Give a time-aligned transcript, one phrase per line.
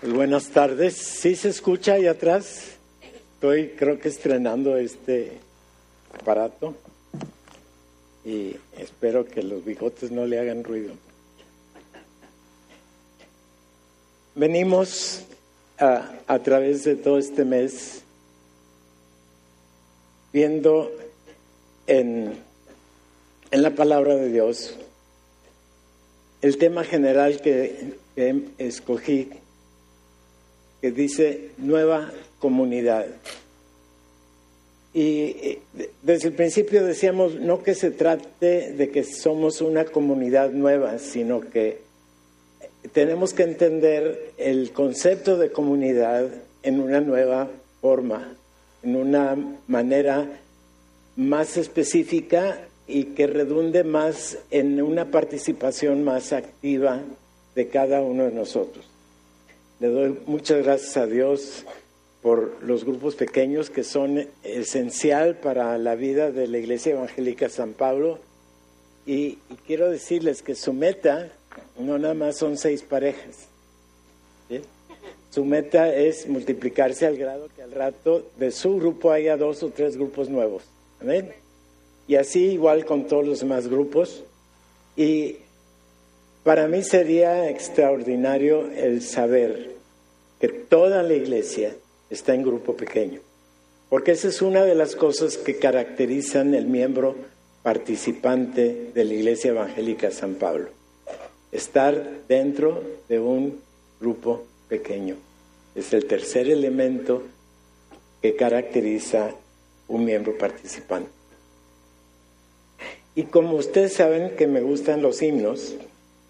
[0.00, 0.94] Buenas tardes.
[0.94, 2.76] ¿Sí se escucha ahí atrás?
[3.34, 5.40] Estoy creo que estrenando este
[6.14, 6.76] aparato
[8.24, 10.94] y espero que los bigotes no le hagan ruido.
[14.36, 15.24] Venimos
[15.80, 18.02] a, a través de todo este mes
[20.32, 20.92] viendo
[21.88, 22.38] en,
[23.50, 24.76] en la palabra de Dios
[26.40, 27.98] el tema general que
[28.58, 29.32] escogí
[30.80, 33.06] que dice nueva comunidad.
[34.94, 35.58] Y
[36.02, 41.40] desde el principio decíamos no que se trate de que somos una comunidad nueva, sino
[41.40, 41.82] que
[42.92, 46.28] tenemos que entender el concepto de comunidad
[46.62, 47.48] en una nueva
[47.80, 48.34] forma,
[48.82, 49.36] en una
[49.66, 50.40] manera
[51.16, 57.02] más específica y que redunde más en una participación más activa
[57.54, 58.86] de cada uno de nosotros.
[59.80, 61.64] Le doy muchas gracias a Dios
[62.20, 67.74] por los grupos pequeños que son esencial para la vida de la Iglesia Evangélica San
[67.74, 68.18] Pablo.
[69.06, 71.30] Y, quiero decirles que su meta
[71.78, 73.46] no nada más son seis parejas.
[75.30, 79.68] Su meta es multiplicarse al grado que al rato de su grupo haya dos o
[79.70, 80.64] tres grupos nuevos.
[81.00, 81.32] Amén.
[82.08, 84.24] Y así igual con todos los demás grupos.
[84.96, 85.36] Y
[86.48, 89.72] para mí sería extraordinario el saber
[90.40, 91.76] que toda la iglesia
[92.08, 93.20] está en grupo pequeño,
[93.90, 97.16] porque esa es una de las cosas que caracterizan el miembro
[97.62, 100.70] participante de la Iglesia Evangélica San Pablo,
[101.52, 103.60] estar dentro de un
[104.00, 105.16] grupo pequeño.
[105.74, 107.24] Es el tercer elemento
[108.22, 109.34] que caracteriza
[109.86, 111.10] un miembro participante.
[113.14, 115.76] Y como ustedes saben que me gustan los himnos,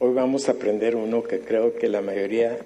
[0.00, 2.56] Hoy vamos a aprender uno que creo que la mayoría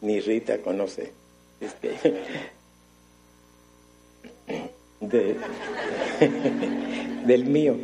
[0.00, 1.12] ni Rita conoce.
[1.60, 1.92] Este,
[7.26, 7.76] del mío.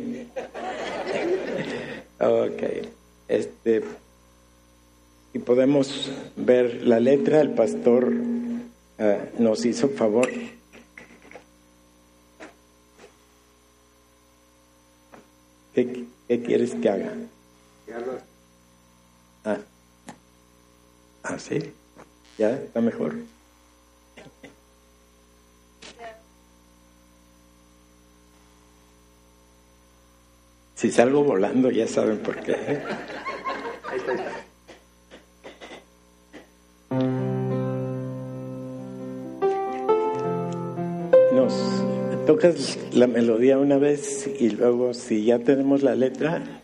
[2.19, 2.63] Ok.
[3.27, 3.83] Este,
[5.33, 8.11] y podemos ver la letra, el pastor
[8.97, 10.27] ah, nos hizo favor.
[15.75, 17.13] ¿Qué, ¿Qué quieres que haga?
[19.45, 19.57] Ah.
[21.23, 21.73] ah, sí.
[22.37, 23.15] Ya está mejor.
[30.75, 32.53] Si salgo volando, ya saben por qué.
[32.53, 32.81] ¿eh?
[33.89, 34.49] Ahí está, ahí está.
[41.33, 46.61] Nos tocas la melodía una vez y luego si ya tenemos la letra,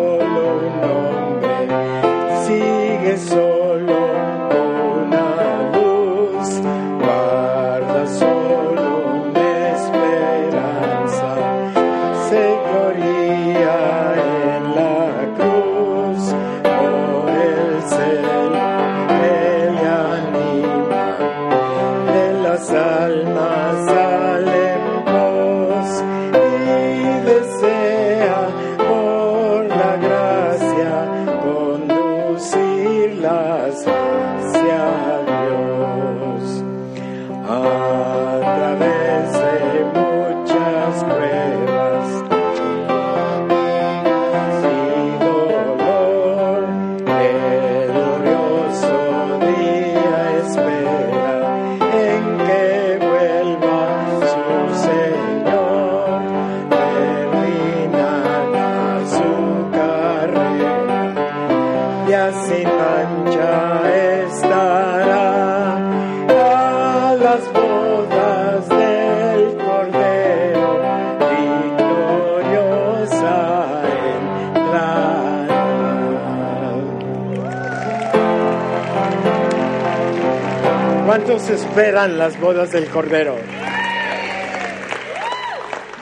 [81.75, 83.35] esperan las bodas del Cordero?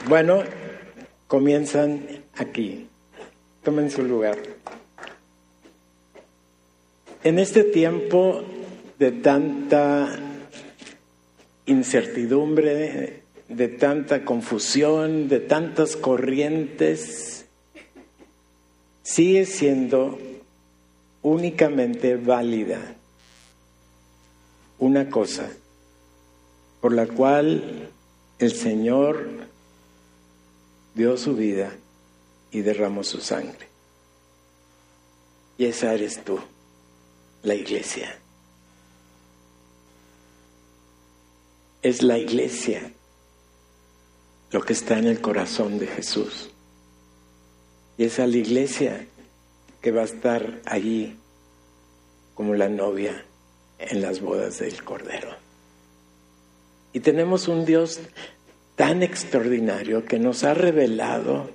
[0.06, 0.42] Bueno,
[1.26, 2.88] comienzan aquí.
[3.62, 4.36] Tomen su lugar.
[7.24, 8.44] En este tiempo
[8.98, 10.14] de tanta
[11.64, 17.46] incertidumbre, de tanta confusión, de tantas corrientes,
[19.02, 20.18] sigue siendo
[21.22, 22.94] únicamente válida
[24.78, 25.48] una cosa
[26.82, 27.88] por la cual
[28.40, 29.24] el Señor
[30.96, 31.72] dio su vida
[32.50, 33.68] y derramó su sangre.
[35.56, 36.40] Y esa eres tú
[37.44, 38.18] la iglesia.
[41.82, 42.92] Es la iglesia
[44.50, 46.50] lo que está en el corazón de Jesús.
[47.96, 49.06] Y es la iglesia
[49.80, 51.16] que va a estar allí
[52.34, 53.24] como la novia
[53.78, 55.41] en las bodas del Cordero.
[56.92, 58.00] Y tenemos un Dios
[58.76, 61.50] tan extraordinario que nos ha revelado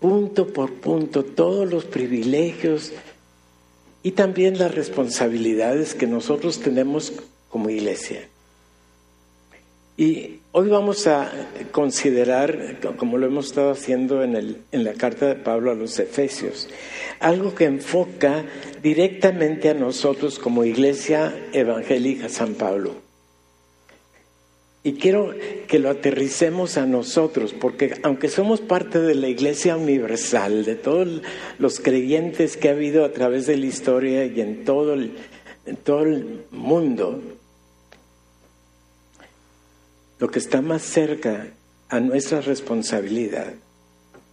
[0.00, 2.92] punto por punto todos los privilegios
[4.02, 7.12] y también las responsabilidades que nosotros tenemos
[7.48, 8.28] como iglesia.
[9.96, 11.30] Y hoy vamos a
[11.70, 15.98] considerar, como lo hemos estado haciendo en, el, en la carta de Pablo a los
[15.98, 16.68] Efesios,
[17.20, 18.44] algo que enfoca
[18.82, 23.01] directamente a nosotros como Iglesia Evangélica San Pablo.
[24.84, 25.32] Y quiero
[25.68, 31.22] que lo aterricemos a nosotros, porque aunque somos parte de la Iglesia Universal, de todos
[31.58, 35.16] los creyentes que ha habido a través de la historia y en todo el,
[35.66, 37.22] en todo el mundo,
[40.18, 41.48] lo que está más cerca
[41.88, 43.54] a nuestra responsabilidad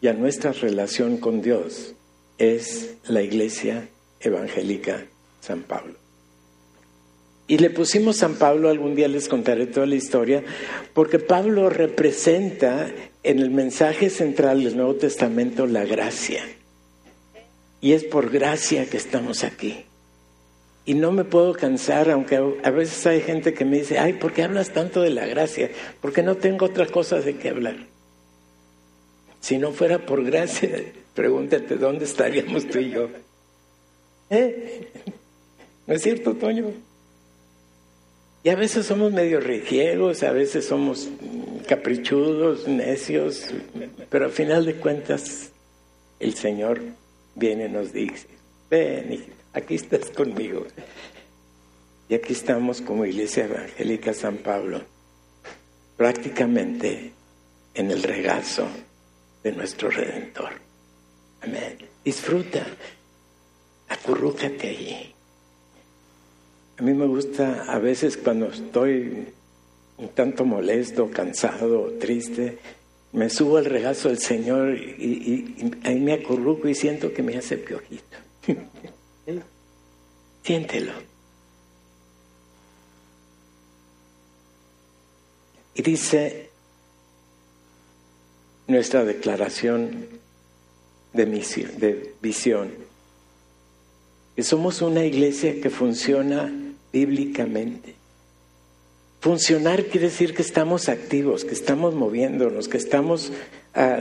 [0.01, 1.93] y a nuestra relación con Dios
[2.39, 5.05] es la Iglesia Evangélica
[5.41, 5.98] San Pablo.
[7.49, 10.43] Y le pusimos San Pablo, algún día les contaré toda la historia,
[10.93, 12.91] porque Pablo representa
[13.23, 16.43] en el mensaje central del Nuevo Testamento la gracia.
[17.81, 19.83] Y es por gracia que estamos aquí.
[20.85, 24.31] Y no me puedo cansar, aunque a veces hay gente que me dice, ay, ¿por
[24.31, 25.71] qué hablas tanto de la gracia?
[26.01, 27.77] Porque no tengo otra cosa de qué hablar.
[29.39, 30.69] Si no fuera por gracia,
[31.15, 33.09] pregúntate dónde estaríamos tú y yo.
[34.29, 34.87] ¿Eh?
[35.87, 36.88] ¿No es cierto, Toño?
[38.43, 41.09] Y a veces somos medio regiegos, a veces somos
[41.67, 43.53] caprichudos, necios,
[44.09, 45.51] pero al final de cuentas
[46.19, 46.81] el Señor
[47.35, 48.27] viene y nos dice,
[48.69, 50.65] ven, aquí estás conmigo.
[52.07, 54.81] Y aquí estamos como Iglesia Evangélica San Pablo,
[55.97, 57.11] prácticamente
[57.73, 58.67] en el regazo
[59.43, 60.53] de nuestro Redentor.
[61.41, 61.77] Amén.
[62.03, 62.65] Disfruta,
[63.89, 65.18] acurrúcate allí.
[66.79, 69.27] A mí me gusta a veces cuando estoy
[69.97, 72.57] un tanto molesto, cansado, triste,
[73.11, 77.57] me subo al regazo del Señor y, ahí me acurruco y siento que me hace
[77.57, 78.17] piojito.
[80.43, 80.93] Siéntelo.
[85.75, 86.49] Y dice
[88.67, 90.07] nuestra declaración
[91.11, 92.71] de, misión, de visión,
[94.37, 97.95] que somos una iglesia que funciona bíblicamente.
[99.21, 103.31] Funcionar quiere decir que estamos activos, que estamos moviéndonos, que estamos
[103.73, 103.99] ah,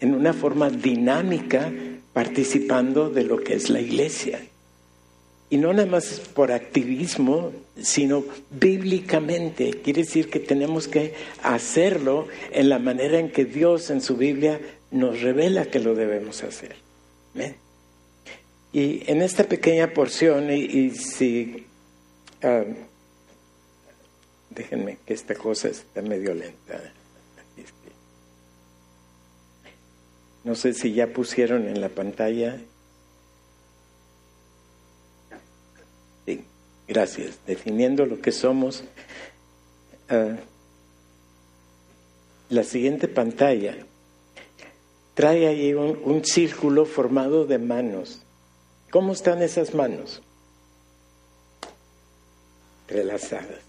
[0.00, 1.72] en una forma dinámica
[2.12, 4.40] participando de lo que es la iglesia.
[5.48, 9.70] Y no nada más por activismo, sino bíblicamente.
[9.82, 14.60] Quiere decir que tenemos que hacerlo en la manera en que Dios en su Biblia
[14.90, 16.76] nos revela que lo debemos hacer.
[18.76, 21.64] Y en esta pequeña porción, y, si...
[22.42, 22.62] Ah,
[24.50, 26.92] déjenme que esta cosa está medio lenta.
[30.44, 32.60] No sé si ya pusieron en la pantalla.
[36.26, 36.44] Sí,
[36.86, 37.38] gracias.
[37.46, 38.84] Definiendo lo que somos.
[40.10, 40.36] Ah,
[42.50, 43.74] la siguiente pantalla
[45.14, 48.20] trae ahí un círculo formado de manos.
[48.96, 50.22] ¿Cómo están esas manos?
[52.88, 53.60] Relazadas.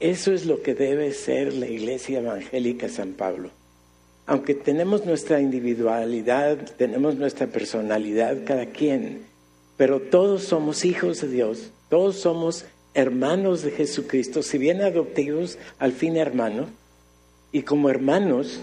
[0.00, 3.50] Eso es lo que debe ser la iglesia evangélica San Pablo.
[4.24, 9.26] aunque tenemos nuestra individualidad, tenemos nuestra personalidad cada quien,
[9.76, 12.64] pero todos somos hijos de Dios, todos somos
[12.94, 16.70] hermanos de Jesucristo, si bien adoptivos, al fin hermanos,
[17.52, 18.60] y como hermanos,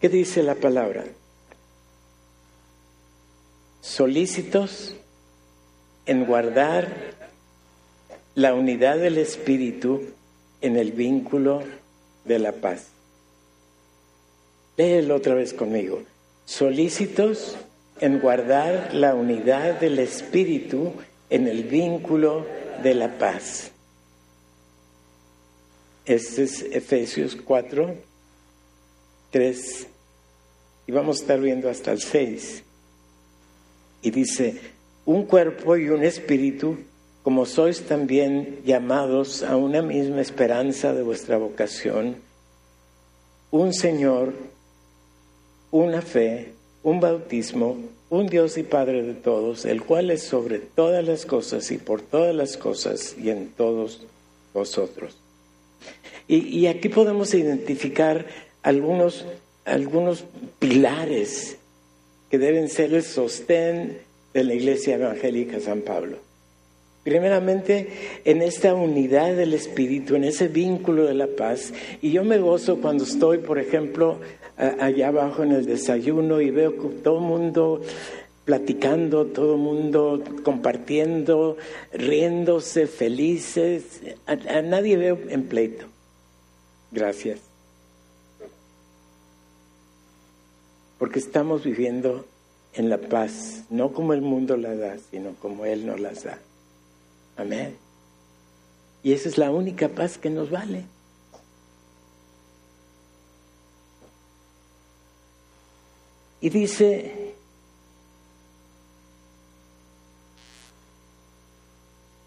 [0.00, 1.04] ¿qué dice la palabra?
[3.86, 4.96] Solícitos
[6.06, 7.14] en guardar
[8.34, 10.02] la unidad del Espíritu
[10.60, 11.62] en el vínculo
[12.24, 12.88] de la paz.
[14.76, 16.02] Léelo otra vez conmigo.
[16.46, 17.56] Solícitos
[18.00, 20.92] en guardar la unidad del Espíritu
[21.30, 22.44] en el vínculo
[22.82, 23.70] de la paz.
[26.04, 27.94] Este es Efesios 4,
[29.30, 29.86] 3,
[30.88, 32.64] y vamos a estar viendo hasta el 6.
[34.06, 34.54] Y dice,
[35.04, 36.76] un cuerpo y un espíritu,
[37.24, 42.14] como sois también llamados a una misma esperanza de vuestra vocación,
[43.50, 44.32] un Señor,
[45.72, 46.52] una fe,
[46.84, 51.68] un bautismo, un Dios y Padre de todos, el cual es sobre todas las cosas
[51.72, 54.06] y por todas las cosas y en todos
[54.54, 55.18] vosotros.
[56.28, 58.24] Y, aquí podemos identificar
[58.62, 59.26] algunos,
[59.64, 60.22] algunos
[60.60, 61.58] pilares
[62.30, 63.98] que deben ser el sostén
[64.34, 66.18] de la Iglesia Evangélica San Pablo.
[67.04, 67.88] Primeramente,
[68.24, 71.72] en esta unidad del Espíritu, en ese vínculo de la paz.
[72.02, 74.18] Y yo me gozo cuando estoy, por ejemplo,
[74.56, 76.72] allá abajo en el desayuno y veo
[77.04, 77.80] todo el mundo
[78.44, 81.56] platicando, todo el mundo compartiendo,
[81.92, 84.00] riéndose, felices.
[84.26, 85.86] A, nadie veo en pleito.
[86.90, 87.45] Gracias.
[90.98, 92.26] Porque estamos viviendo
[92.72, 96.38] en la paz, no como el mundo la da, sino como Él nos las da.
[97.36, 97.76] Amén.
[99.02, 100.84] Y esa es la única paz que nos vale.
[106.40, 107.34] Y dice,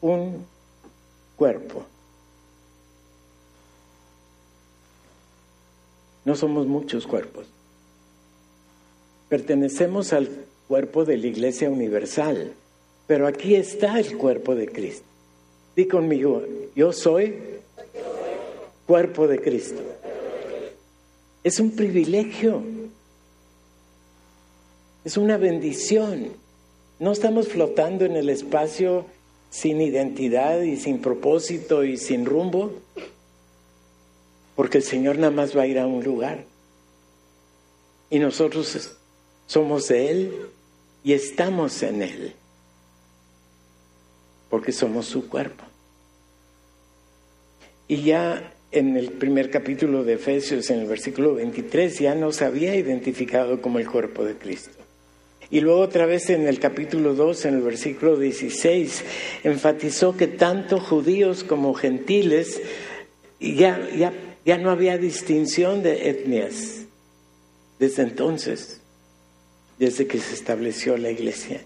[0.01, 0.45] un
[1.35, 1.85] cuerpo.
[6.25, 7.47] No somos muchos cuerpos.
[9.29, 10.29] Pertenecemos al
[10.67, 12.53] cuerpo de la Iglesia Universal,
[13.07, 15.05] pero aquí está el cuerpo de Cristo.
[15.75, 16.43] Di conmigo,
[16.75, 17.35] yo soy
[18.85, 19.81] cuerpo de Cristo.
[21.43, 22.61] Es un privilegio.
[25.05, 26.33] Es una bendición.
[26.99, 29.05] No estamos flotando en el espacio
[29.49, 32.73] sin identidad y sin propósito y sin rumbo,
[34.55, 36.43] porque el Señor nada más va a ir a un lugar.
[38.09, 38.97] Y nosotros
[39.49, 40.31] somos de Él
[41.03, 42.33] y estamos en Él,
[44.47, 45.63] porque somos su cuerpo.
[47.87, 52.75] Y ya en el primer capítulo de Efesios, en el versículo 23, ya nos había
[52.75, 54.77] identificado como el cuerpo de Cristo.
[55.49, 59.03] Y luego otra vez en el capítulo 2, en el versículo 16,
[59.43, 62.61] enfatizó que tanto judíos como gentiles,
[63.39, 64.13] ya, ya,
[64.45, 66.83] ya no había distinción de etnias
[67.79, 68.78] desde entonces,
[69.79, 71.61] desde que se estableció la iglesia.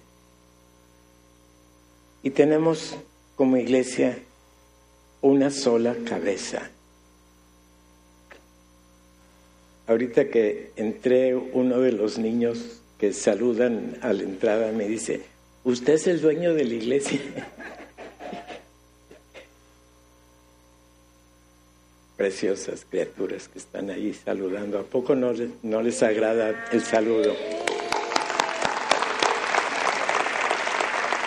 [2.21, 2.95] Y tenemos
[3.35, 4.19] como iglesia
[5.21, 6.69] una sola cabeza.
[9.87, 15.23] Ahorita que entré, uno de los niños que saludan a la entrada me dice,
[15.65, 17.19] ¿usted es el dueño de la iglesia?
[22.15, 24.79] Preciosas criaturas que están ahí saludando.
[24.79, 27.35] ¿A poco no, no les agrada el saludo?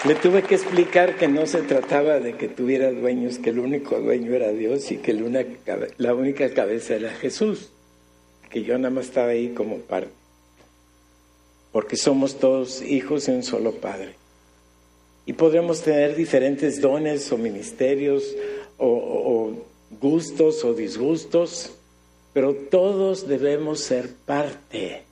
[0.06, 3.98] Le tuve que explicar que no se trataba de que tuviera dueños, que el único
[3.98, 5.12] dueño era Dios y que
[5.98, 7.70] la única cabeza era Jesús,
[8.50, 10.10] que yo nada más estaba ahí como parte
[11.76, 14.14] porque somos todos hijos de un solo Padre.
[15.26, 18.34] Y podremos tener diferentes dones o ministerios
[18.78, 19.52] o,
[20.00, 21.72] gustos o disgustos,
[22.32, 25.02] pero todos debemos ser parte.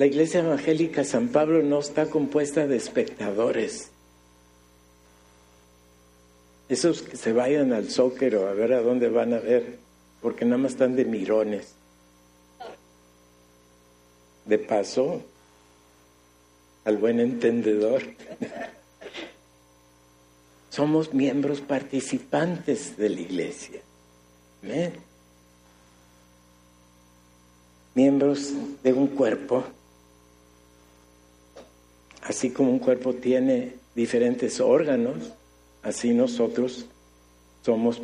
[0.00, 3.90] La iglesia evangélica San Pablo no está compuesta de espectadores.
[6.70, 9.76] Esos que se vayan al zóquero a ver a dónde van a ver,
[10.22, 11.74] porque nada más están de mirones
[14.46, 15.20] de paso
[16.86, 18.02] al buen entendedor.
[20.70, 23.82] Somos miembros participantes de la iglesia.
[27.94, 29.62] Miembros de un cuerpo.
[32.22, 35.32] Así como un cuerpo tiene diferentes órganos,
[35.82, 36.86] así nosotros
[37.64, 38.00] somos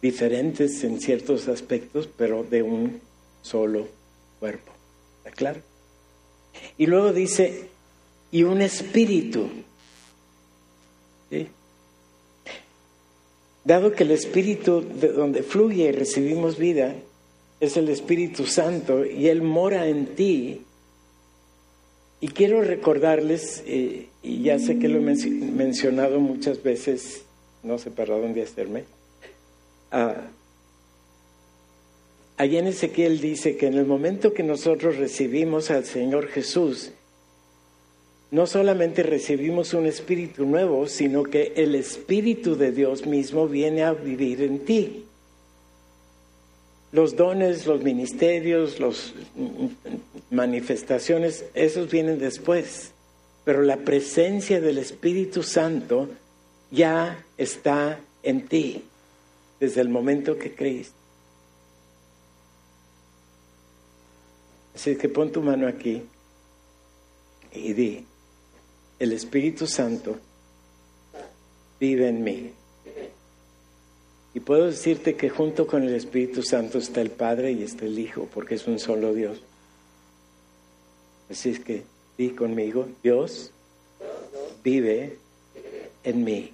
[0.00, 3.00] diferentes en ciertos aspectos, pero de un
[3.42, 3.88] solo
[4.38, 4.72] cuerpo.
[5.18, 5.60] ¿Está claro?
[6.78, 7.68] Y luego dice,
[8.30, 9.48] y un espíritu.
[13.64, 16.94] Dado que el espíritu de donde fluye y recibimos vida
[17.58, 20.62] es el Espíritu Santo y Él mora en ti,
[22.20, 27.24] y quiero recordarles, eh, y ya sé que lo he mencionado muchas veces,
[27.62, 28.84] no sé para dónde hacerme,
[29.92, 30.20] uh,
[32.36, 36.92] allá en Ezequiel dice que en el momento que nosotros recibimos al Señor Jesús,
[38.30, 43.92] no solamente recibimos un espíritu nuevo, sino que el Espíritu de Dios mismo viene a
[43.92, 45.05] vivir en ti.
[46.92, 49.12] Los dones, los ministerios, las
[50.30, 52.92] manifestaciones, esos vienen después.
[53.44, 56.08] Pero la presencia del Espíritu Santo
[56.70, 58.84] ya está en ti
[59.60, 60.94] desde el momento que creíste.
[64.74, 66.02] Así que pon tu mano aquí
[67.52, 68.04] y di,
[68.98, 70.18] el Espíritu Santo
[71.80, 72.52] vive en mí.
[74.36, 77.98] Y puedo decirte que junto con el Espíritu Santo está el Padre y está el
[77.98, 79.38] Hijo, porque es un solo Dios.
[81.30, 81.84] Así es que
[82.18, 83.50] di conmigo, Dios
[84.62, 85.16] vive
[86.04, 86.52] en mí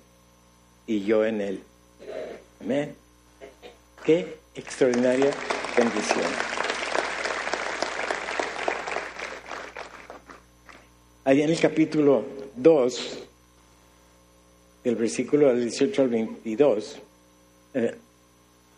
[0.87, 1.61] y yo en Él.
[2.61, 2.95] Amén.
[4.05, 5.33] Qué extraordinaria
[5.77, 6.31] bendición.
[11.25, 13.19] Ahí en el capítulo 2,
[14.85, 17.03] del versículo 18 al 22,
[17.75, 17.95] eh,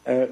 [0.07, 0.28] eh,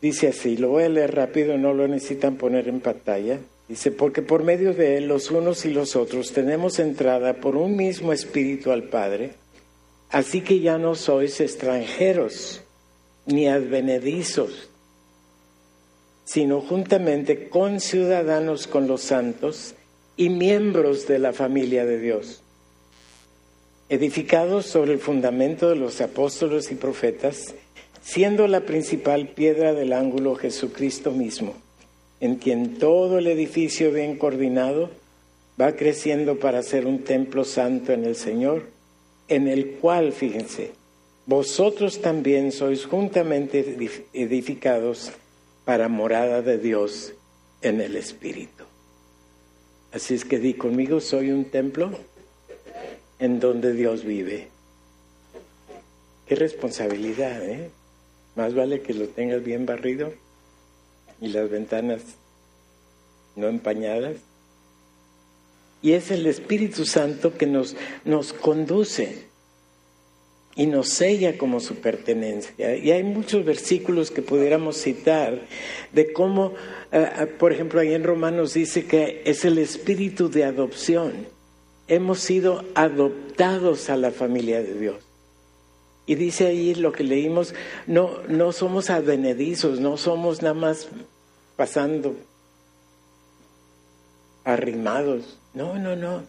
[0.00, 3.38] dice así, lo voy a leer rápido, no lo necesitan poner en pantalla.
[3.68, 7.76] Dice, porque por medio de él los unos y los otros tenemos entrada por un
[7.76, 9.32] mismo espíritu al Padre,
[10.08, 12.62] así que ya no sois extranjeros
[13.26, 14.70] ni advenedizos,
[16.24, 19.74] sino juntamente conciudadanos con los santos
[20.18, 22.42] y miembros de la familia de Dios,
[23.88, 27.54] edificados sobre el fundamento de los apóstoles y profetas,
[28.02, 31.54] siendo la principal piedra del ángulo Jesucristo mismo,
[32.18, 34.90] en quien todo el edificio bien coordinado
[35.58, 38.64] va creciendo para ser un templo santo en el Señor,
[39.28, 40.72] en el cual, fíjense,
[41.26, 43.76] vosotros también sois juntamente
[44.12, 45.12] edificados
[45.64, 47.12] para morada de Dios
[47.62, 48.67] en el Espíritu.
[49.98, 51.90] Así es que di conmigo, soy un templo
[53.18, 54.46] en donde Dios vive.
[56.24, 57.68] Qué responsabilidad, ¿eh?
[58.36, 60.12] Más vale que lo tengas bien barrido
[61.20, 62.02] y las ventanas
[63.34, 64.18] no empañadas.
[65.82, 69.24] Y es el Espíritu Santo que nos, nos conduce
[70.58, 72.76] y nos sella como su pertenencia.
[72.76, 75.42] Y hay muchos versículos que pudiéramos citar
[75.92, 76.52] de cómo,
[76.90, 81.28] eh, eh, por ejemplo, ahí en Romanos dice que es el espíritu de adopción.
[81.86, 84.96] Hemos sido adoptados a la familia de Dios.
[86.06, 87.54] Y dice ahí lo que leímos,
[87.86, 90.88] no, no somos advenedizos, no somos nada más
[91.54, 92.16] pasando
[94.42, 95.38] arrimados.
[95.54, 96.24] No, no, no.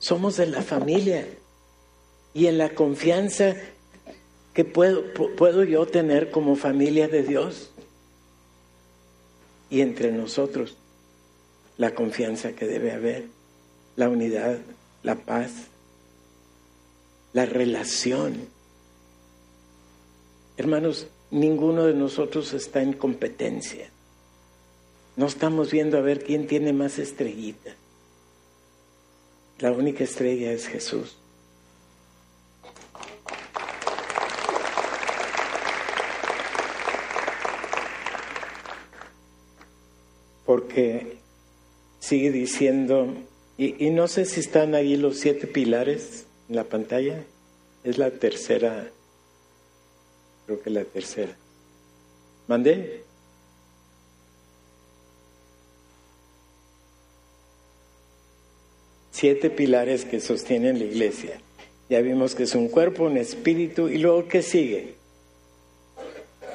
[0.00, 1.28] Somos de la familia
[2.34, 3.56] y en la confianza
[4.54, 7.70] que puedo, yo tener como familia de Dios
[9.68, 10.76] y entre nosotros
[11.76, 13.26] la confianza que debe haber,
[13.96, 14.58] la unidad,
[15.02, 15.52] la paz,
[17.32, 18.48] la relación.
[20.56, 23.88] Hermanos, ninguno de nosotros está en competencia.
[25.16, 27.74] No estamos viendo a ver quién tiene más estrellitas.
[29.58, 31.19] La única estrella es Jesús.
[40.50, 41.18] Porque
[42.00, 43.14] sigue diciendo,
[43.56, 47.22] y, no sé si están ahí los siete pilares en la pantalla,
[47.84, 48.90] es la tercera,
[50.46, 51.36] creo que la tercera.
[52.48, 53.04] ¿Mandé?
[59.12, 61.40] Siete pilares que sostienen la iglesia.
[61.88, 64.94] Ya vimos que es un cuerpo, un espíritu, y luego ¿qué sigue?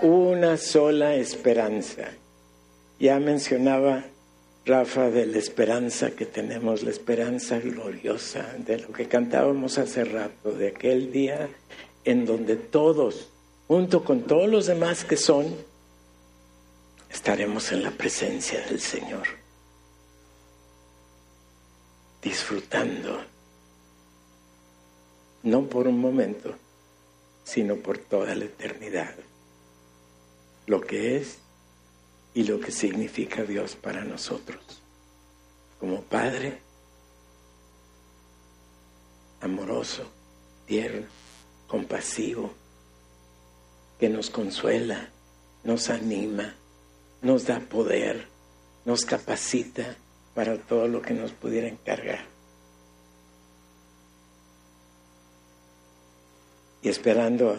[0.01, 2.11] Una sola esperanza.
[2.99, 4.05] Ya mencionaba
[4.65, 10.51] Rafa de la esperanza que tenemos, la esperanza gloriosa de lo que cantábamos hace rato,
[10.51, 11.49] de aquel día
[12.03, 13.29] en donde todos,
[13.67, 15.55] junto con todos los demás que son,
[17.11, 19.27] estaremos en la presencia del Señor.
[22.25, 23.21] disfrutando,
[25.43, 26.55] no por un momento,
[27.43, 29.13] sino por toda la eternidad,
[30.65, 31.37] lo que es
[32.35, 34.61] y lo que significa Dios para nosotros,
[35.79, 36.59] como Padre
[39.39, 40.03] amoroso,
[40.65, 41.07] tierno,
[41.67, 42.51] compasivo,
[43.99, 45.09] que nos consuela,
[45.63, 46.55] nos anima,
[47.21, 48.27] nos da poder,
[48.83, 49.95] nos capacita
[50.33, 52.25] para todo lo que nos pudiera encargar.
[56.81, 57.57] Y esperando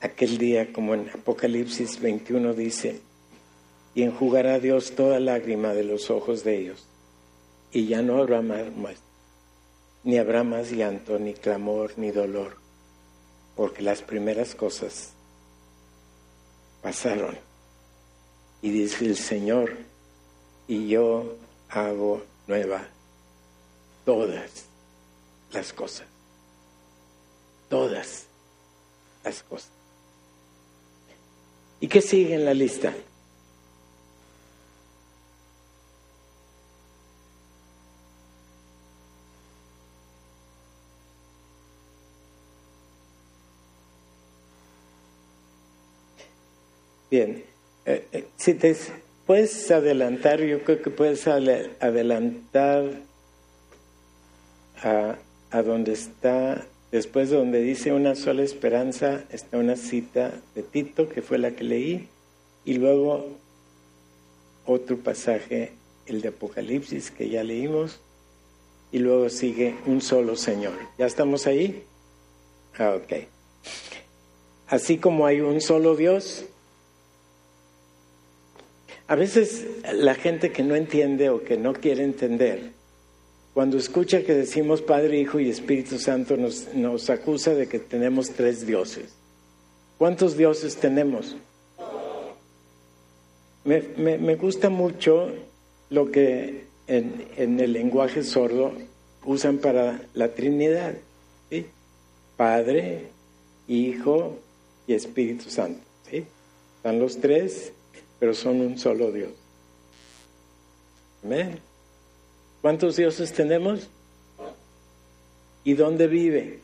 [0.00, 3.00] aquel día, como en Apocalipsis 21 dice,
[3.96, 6.84] y enjugará Dios toda lágrima de los ojos de ellos,
[7.72, 8.66] y ya no habrá más,
[10.04, 12.58] ni habrá más llanto, ni clamor, ni dolor,
[13.56, 15.12] porque las primeras cosas
[16.82, 17.38] pasaron.
[18.60, 19.78] Y dice el Señor,
[20.68, 21.34] y yo
[21.70, 22.86] hago nueva
[24.04, 24.66] todas
[25.52, 26.06] las cosas.
[27.70, 28.26] Todas
[29.24, 29.70] las cosas.
[31.80, 32.92] ¿Y qué sigue en la lista?
[47.10, 47.44] Bien,
[47.84, 48.76] eh, eh, si te
[49.26, 52.84] puedes adelantar, yo creo que puedes adelantar
[54.82, 55.16] a,
[55.50, 61.08] a donde está, después de donde dice una sola esperanza, está una cita de Tito,
[61.08, 62.08] que fue la que leí,
[62.64, 63.28] y luego
[64.64, 65.72] otro pasaje,
[66.06, 68.00] el de Apocalipsis, que ya leímos,
[68.90, 70.74] y luego sigue un solo Señor.
[70.98, 71.84] ¿Ya estamos ahí?
[72.78, 73.24] Ah, ok.
[74.68, 76.46] Así como hay un solo Dios,
[79.08, 82.72] a veces la gente que no entiende o que no quiere entender,
[83.54, 88.30] cuando escucha que decimos Padre, Hijo y Espíritu Santo, nos, nos acusa de que tenemos
[88.30, 89.14] tres dioses.
[89.96, 91.36] ¿Cuántos dioses tenemos?
[93.64, 95.32] Me, me, gusta mucho
[95.90, 98.72] lo que en, en, el lenguaje sordo
[99.24, 100.94] usan para la Trinidad.
[102.36, 103.06] Padre,
[103.66, 104.36] Hijo
[104.86, 105.80] y Espíritu Santo.
[106.10, 106.26] ¿sí?
[106.76, 107.72] Están los tres
[108.18, 109.30] pero son un solo Dios.
[111.24, 111.60] Amén.
[112.62, 113.88] ¿Cuántos dioses tenemos?
[115.64, 116.60] ¿Y dónde vive?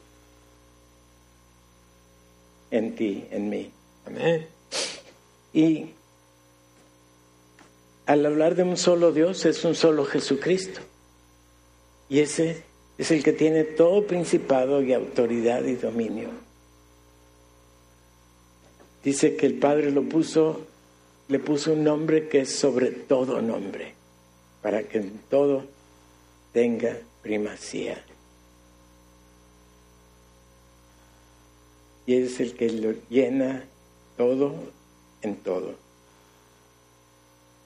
[2.70, 3.70] En ti, en mí.
[4.06, 4.46] Amén.
[5.52, 5.90] Y
[8.06, 10.80] al hablar de un solo Dios es un solo Jesucristo.
[12.08, 12.62] Y ese
[12.98, 16.28] es el que tiene todo principado y autoridad y dominio.
[19.02, 20.66] Dice que el Padre lo puso
[21.32, 23.94] le puso un nombre que es sobre todo nombre,
[24.60, 25.64] para que en todo
[26.52, 28.04] tenga primacía.
[32.04, 33.64] Y es el que lo llena
[34.18, 34.54] todo
[35.22, 35.74] en todo.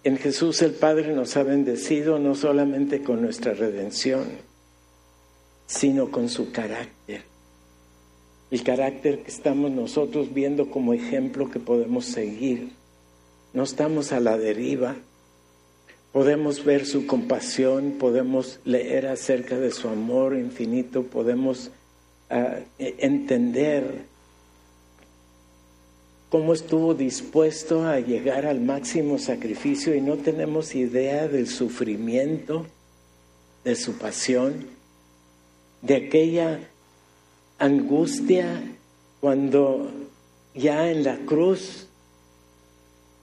[0.05, 4.29] En Jesús el Padre nos ha bendecido no solamente con nuestra redención,
[5.67, 7.23] sino con su carácter.
[8.53, 12.76] El carácter que estamos nosotros viendo como ejemplo que podemos seguir
[13.57, 14.97] no estamos a la deriva.
[16.13, 21.71] Podemos ver su compasión, podemos leer acerca de su amor infinito, podemos
[22.29, 24.03] ah, e, entender
[26.29, 32.67] cómo estuvo dispuesto a llegar al máximo sacrificio y no tenemos idea del sufrimiento,
[33.65, 34.67] de su pasión,
[35.81, 36.61] de aquella
[37.59, 38.77] angustia
[39.21, 39.91] cuando
[40.55, 41.86] ya en la cruz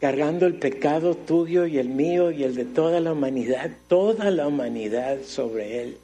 [0.04, 4.50] cargando el pecado tuyo y el mío y el de toda la humanidad, toda la
[4.50, 5.98] humanidad sobre él.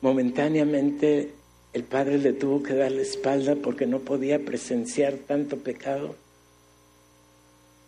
[0.00, 1.32] Momentáneamente
[1.72, 6.14] el Padre le tuvo que dar la espalda porque no podía presenciar tanto pecado.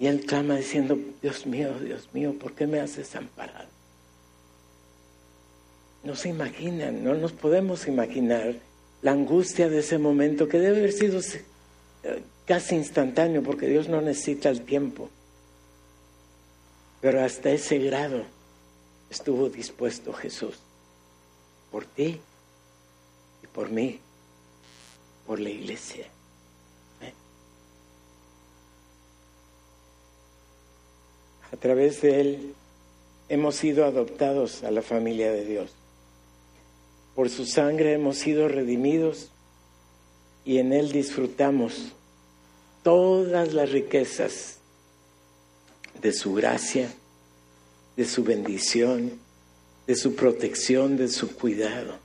[0.00, 3.68] Y él clama diciendo, Dios mío, Dios mío, ¿por qué me has desamparado?
[6.02, 8.56] No se imaginan, no nos podemos imaginar
[9.02, 11.20] la angustia de ese momento que debe haber sido
[12.02, 15.10] eh, casi instantáneo, porque Dios no necesita el tiempo.
[17.00, 18.24] Pero hasta ese grado
[19.10, 20.58] estuvo dispuesto Jesús
[21.70, 22.20] por ti
[23.42, 24.00] y por mí,
[25.26, 26.06] por la iglesia.
[31.52, 32.54] A través de Él
[33.28, 35.70] hemos sido adoptados a la familia de Dios.
[37.14, 39.30] Por su sangre hemos sido redimidos
[40.44, 41.92] y en Él disfrutamos
[42.86, 44.58] todas las riquezas
[46.00, 46.88] de su gracia,
[47.96, 49.18] de su bendición,
[49.88, 51.98] de su protección, de su cuidado.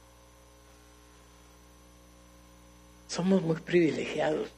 [3.08, 4.50] Somos muy privilegiados.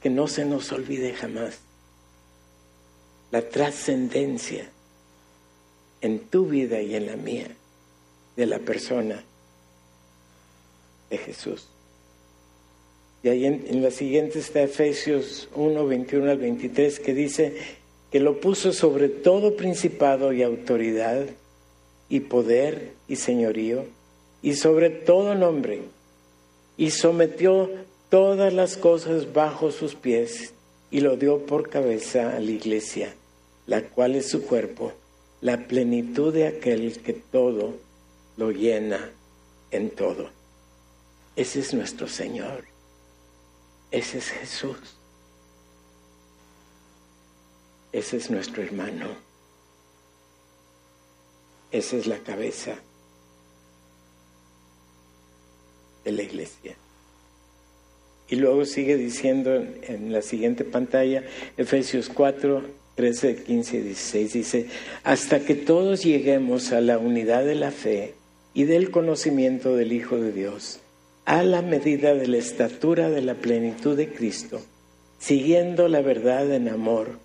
[0.00, 1.58] Que no se nos olvide jamás
[3.32, 4.70] la trascendencia
[6.02, 7.48] en tu vida y en la mía
[8.36, 9.24] de la persona
[11.10, 11.66] de Jesús.
[13.24, 17.56] Y ahí en, la siguiente está Efesios 1, 21 al 23, que dice
[18.12, 21.24] que lo puso sobre todo principado y autoridad
[22.10, 23.86] y poder y señorío
[24.42, 25.80] y sobre todo nombre
[26.76, 27.70] y sometió
[28.10, 30.52] todas las cosas bajo sus pies
[30.90, 33.14] y lo dio por cabeza a la iglesia,
[33.66, 34.92] la cual es su cuerpo,
[35.40, 37.72] la plenitud de aquel que todo
[38.36, 39.10] lo llena
[39.70, 40.28] en todo.
[41.36, 42.73] Ese es nuestro Señor.
[43.90, 44.76] Ese es Jesús.
[47.92, 49.06] Ese es nuestro hermano.
[51.70, 52.76] Esa es la cabeza
[56.04, 56.76] de la iglesia.
[58.28, 61.24] Y luego sigue diciendo en la siguiente pantalla,
[61.56, 62.62] Efesios 4,
[62.94, 64.66] 13, 15 y 16, dice,
[65.02, 68.14] hasta que todos lleguemos a la unidad de la fe
[68.54, 70.80] y del conocimiento del Hijo de Dios,
[71.24, 74.60] a la medida de la estatura de la plenitud de Cristo,
[75.18, 77.18] siguiendo la verdad en amor,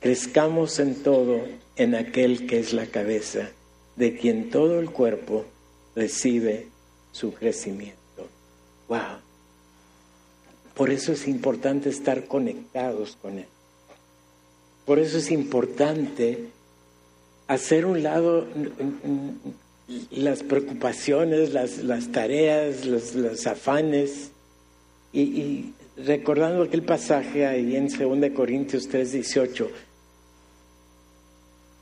[0.00, 1.40] crezcamos en todo
[1.76, 3.50] en aquel que es la cabeza,
[3.96, 5.44] de quien todo el cuerpo
[5.94, 6.66] recibe
[7.12, 7.98] su crecimiento.
[8.88, 9.20] Wow.
[10.74, 13.46] Por eso es importante estar conectados con Él.
[14.84, 16.48] Por eso es importante
[17.46, 18.46] hacer un lado
[20.10, 24.30] las preocupaciones, las, las tareas, los, afanes.
[25.12, 29.68] Y, recordando aquel pasaje ahí en 2 Corintios 3:18,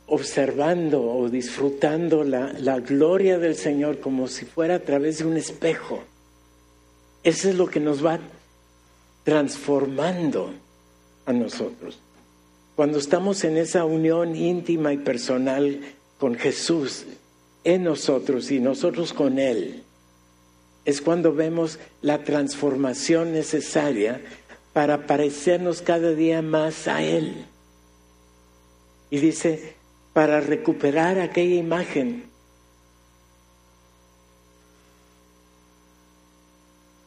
[0.06, 5.36] observando o disfrutando la, la gloria del Señor como si fuera a través de un
[5.36, 6.02] espejo.
[7.24, 8.20] Eso es lo que nos va
[9.24, 10.54] transformando
[11.26, 11.98] a nosotros.
[12.76, 15.80] Cuando estamos en esa unión íntima y personal
[16.18, 17.04] con Jesús,
[17.66, 19.82] en nosotros y nosotros con Él,
[20.84, 24.22] es cuando vemos la transformación necesaria
[24.72, 27.44] para parecernos cada día más a Él.
[29.10, 29.74] Y dice,
[30.12, 32.26] para recuperar aquella imagen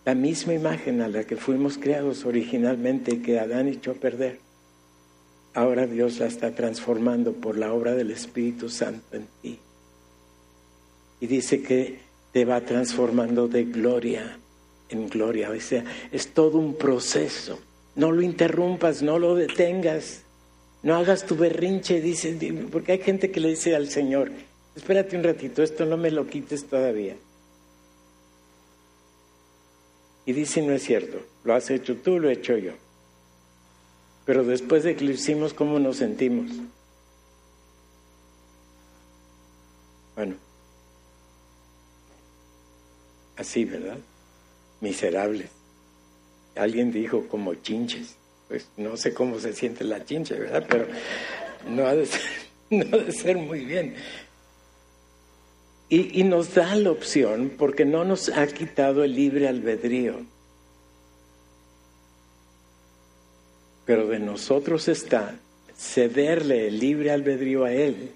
[0.03, 4.39] la misma imagen a la que fuimos creados originalmente que Adán echó a perder.
[5.53, 9.59] Ahora Dios la está transformando por la obra del Espíritu Santo en ti.
[11.19, 11.99] Y dice que
[12.31, 14.39] te va transformando de gloria
[14.89, 15.49] en gloria.
[15.51, 17.59] O sea, es todo un proceso.
[17.95, 20.23] No lo interrumpas, no lo detengas.
[20.81, 22.37] No hagas tu berrinche, dice,
[22.71, 24.31] porque hay gente que le dice al Señor,
[24.75, 27.17] espérate un ratito, esto no me lo quites todavía.
[30.25, 32.71] Y dice, no es cierto, lo has hecho tú, lo he hecho yo.
[34.25, 36.49] Pero después de que lo hicimos, ¿cómo nos sentimos?
[40.15, 40.35] Bueno,
[43.39, 43.97] así, ¿verdad?
[44.81, 45.49] Miserables.
[46.55, 48.15] Alguien dijo como chinches.
[48.47, 50.65] Pues no sé cómo se siente la chinche, ¿verdad?
[50.67, 50.87] Pero
[51.67, 52.21] no ha de ser,
[52.69, 53.95] no ha de ser muy bien.
[55.91, 60.17] Y, nos da la opción porque no nos ha quitado el libre albedrío.
[63.85, 65.39] Pero de nosotros está
[65.75, 68.11] cederle el libre albedrío a Él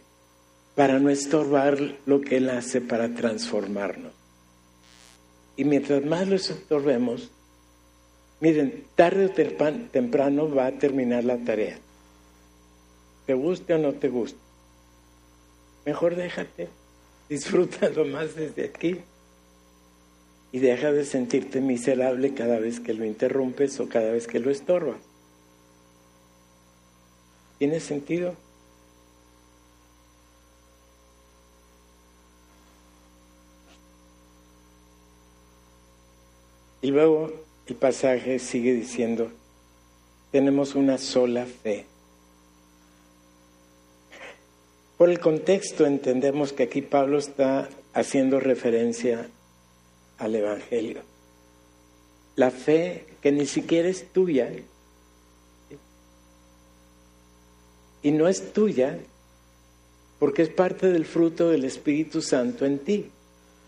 [0.75, 4.11] para no estorbar lo que Él hace para transformarnos.
[5.55, 7.29] Y mientras más lo estorbemos,
[8.39, 9.29] miren, tarde o
[9.91, 11.77] temprano va a terminar la tarea.
[13.25, 14.39] Te guste o no te guste.
[15.85, 16.69] Mejor déjate.
[17.29, 18.99] Disfrútalo más desde aquí.
[20.51, 24.51] Y deja de sentirte miserable cada vez que lo interrumpes o cada vez que lo
[24.51, 24.97] estorbas.
[27.57, 28.35] ¿Tiene sentido?
[36.83, 37.31] Y luego
[37.65, 39.31] el pasaje sigue diciendo,
[40.31, 41.85] tenemos una sola fe.
[44.97, 49.29] Por el contexto entendemos que aquí Pablo está haciendo referencia
[50.17, 50.99] al Evangelio.
[52.35, 54.51] La fe que ni siquiera es tuya
[58.01, 58.99] y no es tuya
[60.19, 63.09] porque es parte del fruto del Espíritu Santo en ti.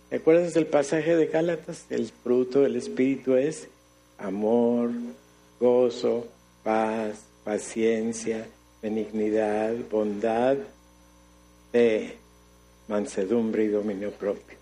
[0.10, 1.86] ¿Te acuerdas del pasaje de Gálatas?
[1.90, 3.68] El fruto del Espíritu es
[4.18, 4.92] amor,
[5.60, 6.28] gozo,
[6.64, 8.48] paz, paciencia,
[8.82, 10.58] benignidad, bondad,
[12.88, 14.58] mansedumbre y dominio propio.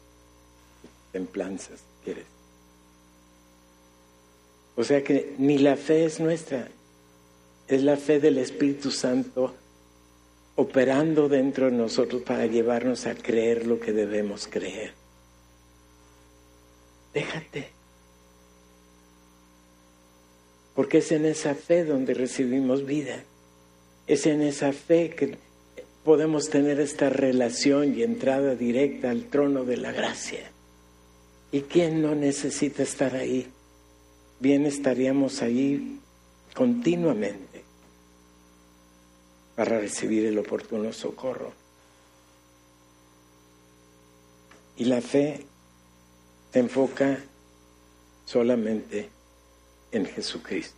[1.11, 2.25] Templanzas, quieres.
[4.75, 6.67] O sea que ni la fe es nuestra,
[7.67, 9.53] es la fe del Espíritu Santo
[10.55, 15.02] operando dentro de nosotros para llevarnos a creer lo que debemos creer.
[17.13, 17.69] Déjate.
[20.75, 23.23] Porque es en esa fe donde recibimos vida.
[24.07, 25.37] Es en esa fe que
[26.03, 30.51] podemos tener esta relación y entrada directa al trono de la gracia.
[31.51, 33.47] ¿Y quién no necesita estar ahí?
[34.39, 35.99] Bien estaríamos ahí
[36.53, 37.63] continuamente
[39.55, 41.53] para recibir el oportuno socorro.
[44.75, 45.45] Y la fe
[46.53, 47.17] se enfoca
[48.25, 49.09] solamente
[49.91, 50.75] en Jesucristo.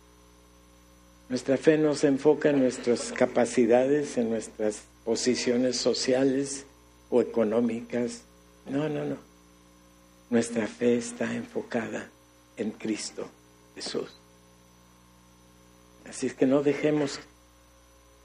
[1.28, 6.64] Nuestra fe no se enfoca en nuestras capacidades, en nuestras posiciones sociales
[7.10, 8.22] o económicas.
[8.64, 9.18] No, no, no.
[10.30, 12.08] Nuestra fe está enfocada
[12.56, 13.28] en Cristo
[13.74, 14.16] Jesús.
[16.08, 17.20] Así es que no dejemos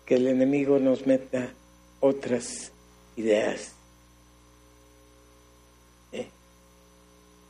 [0.05, 1.51] que el enemigo nos meta
[1.99, 2.71] otras
[3.17, 3.73] ideas.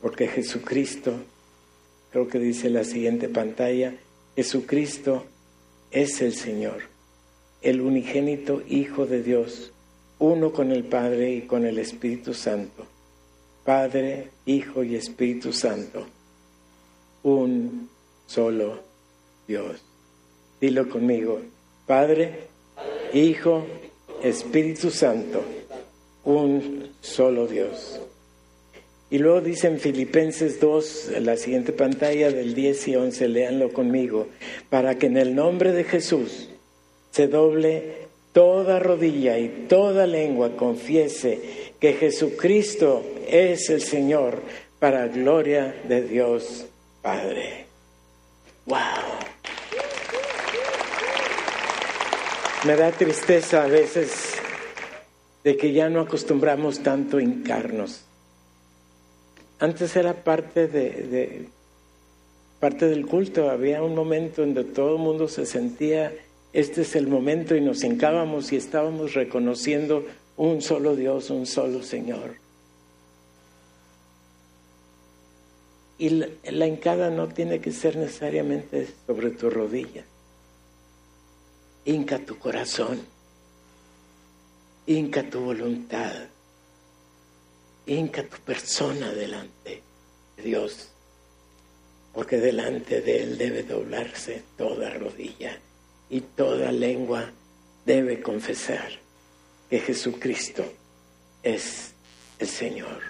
[0.02, 1.14] Porque Jesucristo,
[2.10, 3.94] creo que dice la siguiente pantalla,
[4.34, 5.24] Jesucristo
[5.92, 6.82] es el Señor,
[7.62, 9.72] el unigénito Hijo de Dios,
[10.18, 12.84] uno con el Padre y con el Espíritu Santo.
[13.64, 16.04] Padre, Hijo y Espíritu Santo,
[17.22, 17.88] un
[18.26, 18.80] solo
[19.46, 19.80] Dios.
[20.60, 21.40] Dilo conmigo,
[21.86, 22.48] Padre,
[23.14, 23.64] Hijo,
[24.20, 25.44] Espíritu Santo,
[26.24, 28.00] un solo Dios.
[29.12, 33.70] Y luego dice en Filipenses 2, en la siguiente pantalla del 10 y 11, léanlo
[33.70, 34.28] conmigo,
[34.70, 36.48] para que en el nombre de Jesús
[37.10, 41.38] se doble toda rodilla y toda lengua confiese
[41.78, 44.40] que Jesucristo es el Señor
[44.78, 46.64] para gloria de Dios
[47.02, 47.66] Padre.
[48.64, 48.78] ¡Wow!
[52.64, 54.36] Me da tristeza a veces
[55.44, 58.06] de que ya no acostumbramos tanto a hincarnos.
[59.62, 61.46] Antes era parte de,
[62.58, 66.12] parte del culto, había un momento en donde todo el mundo se sentía,
[66.52, 70.04] este es el momento y nos hincábamos y estábamos reconociendo
[70.36, 72.34] un solo Dios, un solo Señor.
[75.96, 80.02] Y la, la hincada no tiene que ser necesariamente sobre tu rodilla.
[81.84, 83.00] Hinca tu corazón,
[84.88, 86.31] hinca tu voluntad,
[87.86, 89.82] hinca tu persona delante
[90.36, 90.88] de Dios,
[92.12, 95.58] porque delante de Él debe doblarse toda rodilla
[96.10, 97.30] y toda lengua
[97.84, 98.90] debe confesar
[99.70, 100.64] que Jesucristo
[101.42, 101.92] es
[102.38, 103.00] el Señor.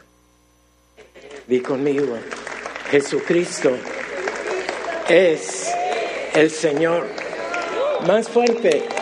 [1.46, 2.16] Di conmigo,
[2.90, 3.76] Jesucristo
[5.08, 5.68] es
[6.34, 7.08] el Señor.
[8.06, 9.01] Más fuerte.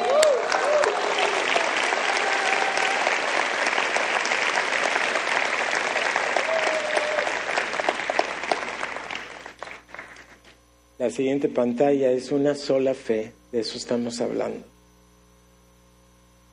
[11.11, 14.65] La siguiente pantalla es una sola fe, de eso estamos hablando.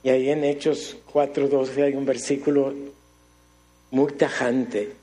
[0.01, 2.73] Y ahí en Hechos 4.12 hay un versículo
[3.91, 4.93] muy tajante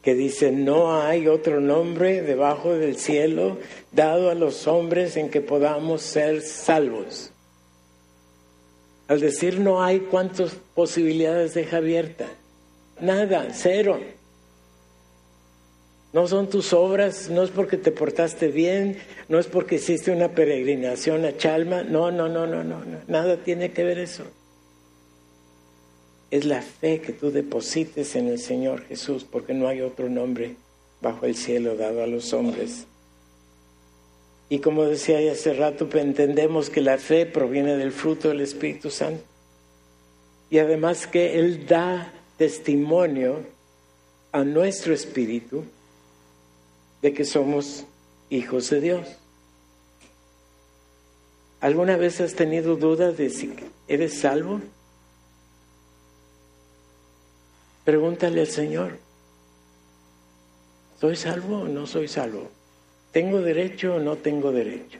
[0.00, 3.58] que dice, no hay otro nombre debajo del cielo
[3.92, 7.30] dado a los hombres en que podamos ser salvos.
[9.06, 12.26] Al decir no hay, ¿cuántas posibilidades deja abierta?
[13.02, 14.00] Nada, cero.
[16.12, 18.98] No son tus obras, no es porque te portaste bien,
[19.28, 22.98] no es porque hiciste una peregrinación a Chalma, no, no, no, no, no, no.
[23.06, 24.24] nada tiene que ver eso
[26.30, 30.56] es la fe que tú deposites en el Señor Jesús, porque no hay otro nombre
[31.00, 32.86] bajo el cielo dado a los hombres.
[34.50, 38.90] Y como decía hace rato, pues, entendemos que la fe proviene del fruto del Espíritu
[38.90, 39.22] Santo.
[40.50, 43.40] Y además que Él da testimonio
[44.32, 45.64] a nuestro espíritu
[47.02, 47.84] de que somos
[48.30, 49.08] hijos de Dios.
[51.60, 53.52] ¿Alguna vez has tenido dudas de si
[53.88, 54.60] eres salvo?
[57.84, 58.98] Pregúntale al Señor,
[61.00, 62.48] ¿soy salvo o no soy salvo?
[63.12, 64.98] ¿Tengo derecho o no tengo derecho?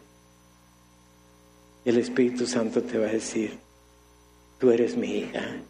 [1.85, 3.59] El Espíritu Santo te va a decir,
[4.59, 5.61] tú eres mi hija.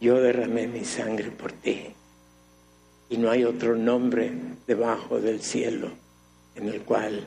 [0.00, 1.94] Yo derramé mi sangre por ti
[3.10, 4.32] y no hay otro nombre
[4.66, 5.90] debajo del cielo
[6.54, 7.26] en el cual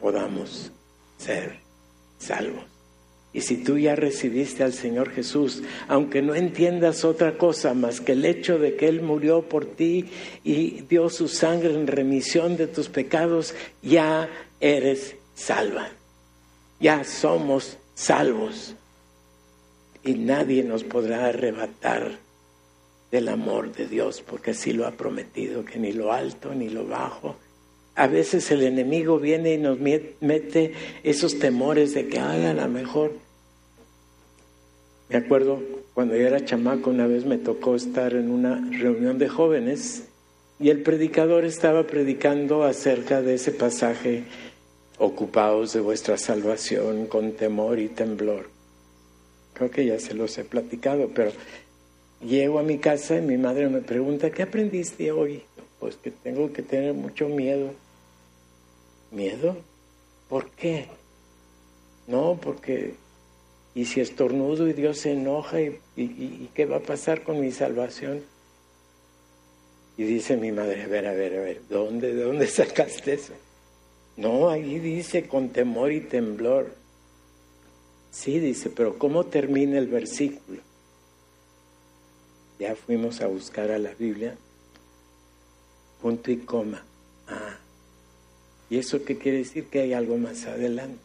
[0.00, 0.72] podamos
[1.18, 1.58] ser
[2.18, 2.64] salvos.
[3.34, 8.12] Y si tú ya recibiste al Señor Jesús, aunque no entiendas otra cosa más que
[8.12, 10.06] el hecho de que Él murió por ti
[10.44, 14.30] y dio su sangre en remisión de tus pecados, ya
[14.60, 15.88] eres salva.
[16.78, 18.76] Ya somos salvos.
[20.04, 22.23] Y nadie nos podrá arrebatar
[23.10, 26.86] del amor de Dios, porque así lo ha prometido, que ni lo alto ni lo
[26.86, 27.36] bajo.
[27.94, 33.12] A veces el enemigo viene y nos mete esos temores de que hagan a mejor
[35.08, 35.60] me acuerdo
[35.92, 40.08] cuando yo era chamaco, una vez me tocó estar en una reunión de jóvenes
[40.58, 44.24] y el predicador estaba predicando acerca de ese pasaje,
[44.98, 48.48] ocupados de vuestra salvación con temor y temblor.
[49.52, 51.32] Creo que ya se los he platicado, pero
[52.24, 55.42] llego a mi casa y mi madre me pregunta, ¿qué aprendiste hoy?
[55.78, 57.72] Pues que tengo que tener mucho miedo.
[59.10, 59.56] ¿Miedo?
[60.28, 60.88] ¿Por qué?
[62.06, 62.94] No, porque
[63.74, 68.22] y si estornudo y Dios se enoja y, qué va a pasar con mi salvación.
[69.96, 73.32] Y dice mi madre, a ver, a ver, a ver, ¿dónde, ¿de dónde sacaste eso?
[74.16, 76.72] No, ahí dice con temor y temblor.
[78.12, 80.60] Sí, dice, pero ¿cómo termina el versículo?
[82.58, 84.36] Ya fuimos a buscar a la Biblia,
[86.00, 86.84] punto y coma.
[87.26, 87.58] Ah,
[88.70, 89.66] ¿y eso qué quiere decir?
[89.66, 91.00] Que hay algo más adelante.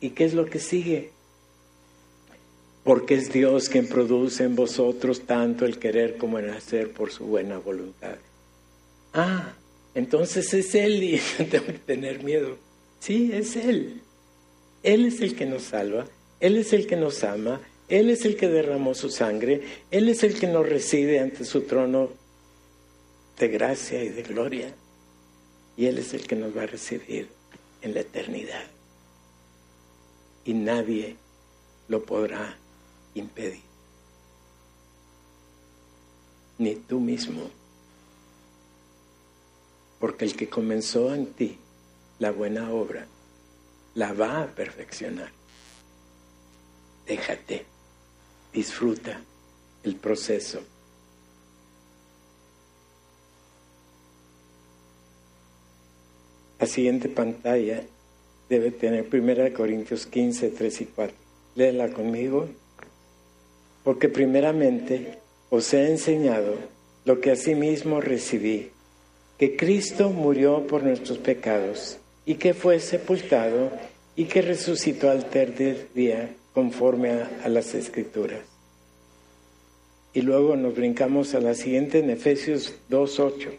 [0.00, 1.14] ¿Y qué es lo que sigue?
[2.84, 7.24] porque es Dios quien produce en vosotros tanto el querer como el hacer por su
[7.24, 8.16] buena voluntad.
[9.14, 9.54] Ah,
[9.94, 12.58] entonces es Él y tengo que tener miedo.
[13.00, 14.02] Sí, es Él.
[14.82, 16.06] Él es el que nos salva,
[16.40, 20.22] Él es el que nos ama, Él es el que derramó su sangre, Él es
[20.24, 22.10] el que nos recibe ante su trono
[23.38, 24.74] de gracia y de gloria.
[25.76, 27.28] Y Él es el que nos va a recibir
[27.82, 28.64] en la eternidad.
[30.44, 31.16] Y nadie
[31.88, 32.56] lo podrá
[33.14, 33.62] impedir.
[36.58, 37.50] Ni tú mismo.
[39.98, 41.58] Porque el que comenzó en ti
[42.18, 43.06] la buena obra,
[43.94, 45.30] la va a perfeccionar.
[47.06, 47.73] Déjate,
[48.54, 49.20] disfruta
[49.82, 50.60] el proceso.
[56.58, 57.82] La siguiente pantalla
[58.48, 61.16] debe tener 1 Corintios 15, 3 y 4.
[61.56, 62.48] Léela conmigo
[63.82, 65.18] porque primeramente
[65.50, 66.56] os he enseñado
[67.04, 68.70] lo que asimismo recibí,
[69.36, 73.70] que Cristo murió por nuestros pecados y que fue sepultado
[74.16, 78.40] y que resucitó al tercer día conforme a, las escrituras.
[80.12, 83.50] Y luego nos brincamos a la siguiente en Efesios 2.8,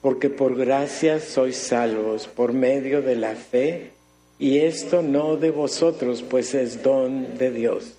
[0.00, 3.90] porque por gracia sois salvos por medio de la fe,
[4.38, 7.98] y esto no de vosotros, pues es don de Dios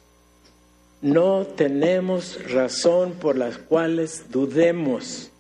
[1.02, 5.32] no tenemos razón por las cuales dudemos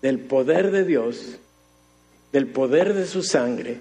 [0.00, 1.38] del poder de Dios,
[2.32, 3.80] del poder de su sangre,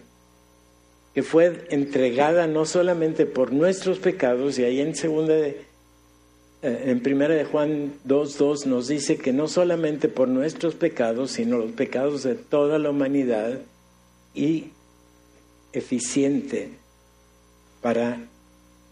[1.14, 5.62] que fue entregada no solamente por nuestros pecados, y ahí en segunda de,
[6.62, 11.58] eh, en primera de Juan 2.2 nos dice que no solamente por nuestros pecados, sino
[11.58, 13.60] los pecados de toda la humanidad,
[14.34, 14.72] y
[15.74, 16.70] eficiente
[17.82, 18.20] para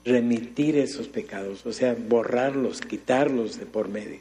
[0.05, 4.19] remitir esos pecados, o sea, borrarlos, quitarlos de por medio.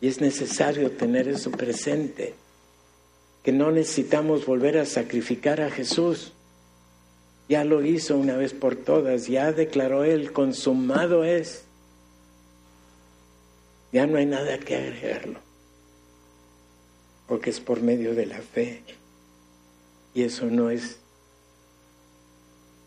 [0.00, 2.34] Y es necesario tener eso presente,
[3.42, 6.32] que no necesitamos volver a sacrificar a Jesús.
[7.48, 11.64] Ya lo hizo una vez por todas, ya declaró Él, consumado es.
[13.92, 15.40] Ya no hay nada que agregarlo,
[17.26, 18.82] porque es por medio de la fe.
[20.14, 20.98] Y eso no es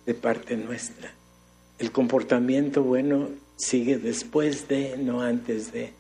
[0.05, 1.13] de parte nuestra.
[1.79, 5.93] El comportamiento bueno sigue después de, no antes de,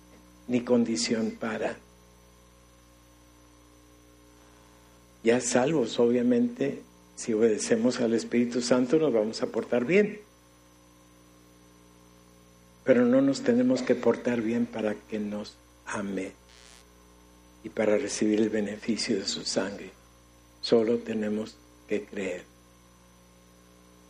[0.47, 1.77] ni condición para.
[5.23, 6.81] Ya salvos, obviamente,
[7.15, 10.19] si obedecemos al Espíritu Santo nos vamos a portar bien.
[12.83, 15.55] Pero no nos tenemos que portar bien para que nos
[15.85, 16.33] ame
[17.63, 19.91] y para recibir el beneficio de su sangre.
[20.61, 21.55] Solo tenemos
[21.87, 22.43] que creer.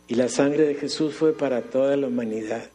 [0.08, 2.68] Y la sangre de Jesús fue para toda la humanidad.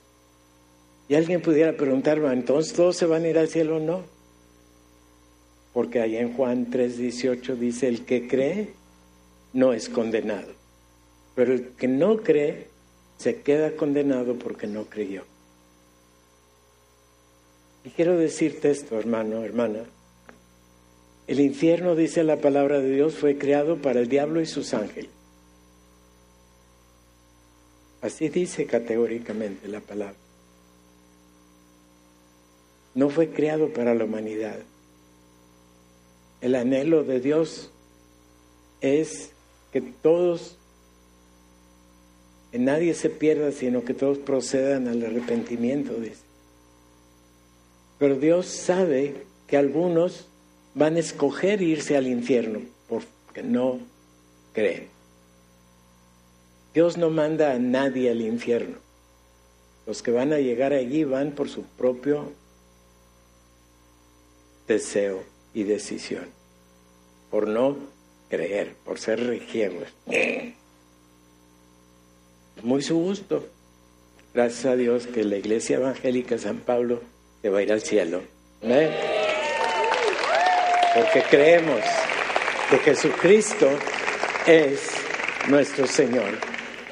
[1.10, 4.19] Y alguien pudiera preguntarme, entonces todos se van a ir al cielo o no.
[5.74, 8.70] Porque ahí en Juan 3:18 dice, el que cree
[9.54, 10.52] no es condenado.
[11.36, 12.68] Pero el que no cree
[13.18, 15.24] se queda condenado porque no creyó.
[17.84, 19.84] Y quiero decirte esto, hermano, hermana.
[21.28, 25.12] El infierno, dice la palabra de Dios, fue creado para el diablo y sus ángeles.
[28.02, 30.16] Así dice categóricamente la palabra.
[32.96, 34.60] No fue creado para la humanidad.
[36.42, 37.70] El anhelo de Dios
[38.82, 39.32] es
[39.72, 40.56] que todos,
[42.52, 45.94] que nadie se pierda, sino que todos procedan al arrepentimiento.
[45.96, 46.22] Dice.
[47.98, 50.28] Pero Dios sabe que algunos
[50.76, 53.80] van a escoger irse al infierno porque no
[54.54, 54.88] creen.
[56.74, 58.78] Dios no manda a nadie al infierno.
[59.86, 62.32] Los que van a llegar allí van por su propio
[64.68, 66.28] deseo y decisión,
[67.30, 67.78] por no
[68.30, 69.88] creer, por ser regiegos.
[72.62, 73.48] Muy su gusto.
[74.34, 77.02] Gracias a Dios que la Iglesia Evangélica San Pablo
[77.42, 78.22] te va a ir al cielo.
[80.96, 81.82] Porque creemos
[82.70, 83.68] que Jesucristo
[84.46, 84.92] es
[85.48, 86.38] nuestro Señor.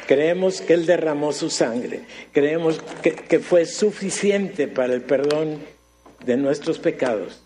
[0.07, 2.01] Creemos que Él derramó su sangre.
[2.31, 5.59] Creemos que fue suficiente para el perdón
[6.25, 7.43] de nuestros pecados.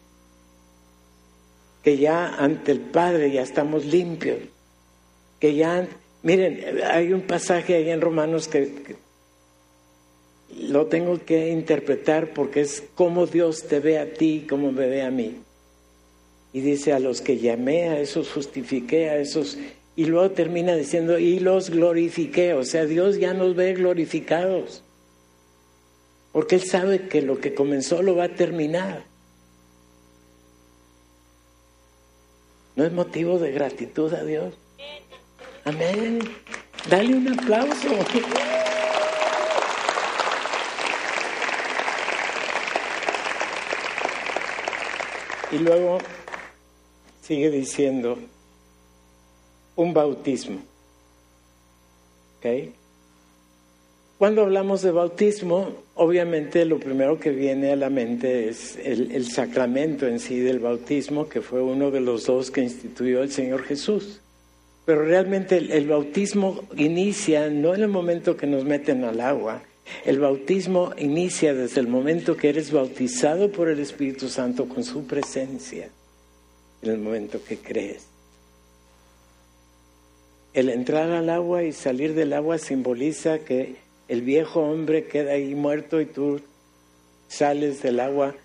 [1.83, 4.39] Que ya ante el Padre ya estamos limpios.
[5.39, 5.87] Que ya,
[6.23, 8.95] miren, hay un pasaje ahí en Romanos que,
[10.59, 15.01] lo tengo que interpretar porque es como Dios te ve a ti, como me ve
[15.01, 15.37] a mí.
[16.53, 19.57] Y dice, a los que llamé, a esos justifiqué, a esos...
[19.95, 22.53] Y luego termina diciendo, y los glorifiqué.
[22.53, 24.83] O sea, Dios ya nos ve glorificados.
[26.31, 29.03] Porque Él sabe que lo que comenzó lo va a terminar.
[32.81, 34.55] ¿No es motivo de gratitud a Dios?
[35.65, 36.17] Amén.
[36.89, 37.89] Dale un aplauso.
[45.51, 45.99] Y luego
[47.21, 48.17] sigue diciendo
[49.75, 50.63] un bautismo.
[52.39, 52.73] ¿Okay?
[54.21, 60.05] Cuando hablamos de bautismo, obviamente lo primero que viene a la mente es el, sacramento
[60.05, 64.21] en sí del bautismo, que fue uno de los dos que instituyó el Señor Jesús.
[64.85, 69.63] Pero realmente el bautismo inicia no en el momento que nos meten al agua,
[70.05, 75.07] el bautismo inicia desde el momento que eres bautizado por el Espíritu Santo con su
[75.07, 75.89] presencia
[76.83, 78.05] en el momento que crees.
[80.53, 85.55] El entrar al agua y salir del agua simboliza que el viejo hombre queda ahí
[85.55, 86.41] muerto y tú
[87.29, 88.35] sales del agua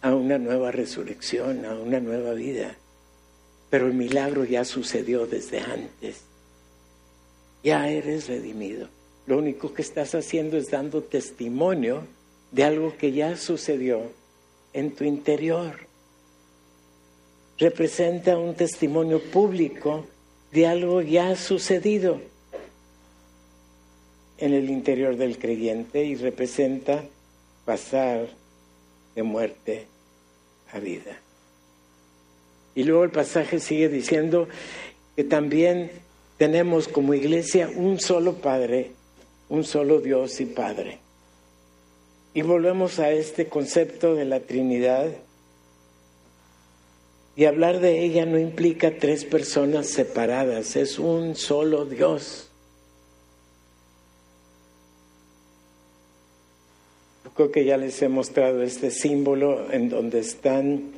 [0.00, 2.76] a una nueva resurrección, a una nueva vida.
[3.70, 6.20] Pero el milagro ya sucedió desde antes.
[7.64, 8.88] Ya eres redimido.
[9.26, 12.06] Lo único que estás haciendo es dando testimonio
[12.52, 14.12] de algo que ya sucedió
[14.72, 15.74] en tu interior
[17.58, 20.06] representa un testimonio público
[20.52, 22.20] de algo ya sucedido
[24.44, 27.02] en el interior del creyente y representa
[27.64, 28.28] pasar
[29.14, 29.86] de muerte
[30.70, 31.18] a vida.
[32.74, 34.46] Y luego el pasaje sigue diciendo
[35.16, 35.90] que también
[36.36, 38.90] tenemos como iglesia un solo Padre,
[39.48, 40.98] un solo Dios y Padre.
[42.34, 45.06] Y volvemos a este concepto de la Trinidad
[47.34, 52.50] y hablar de ella no implica tres personas separadas, es un solo Dios.
[57.34, 60.92] Creo que ya les he mostrado este símbolo en donde están